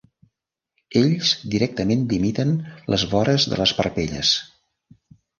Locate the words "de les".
3.51-3.75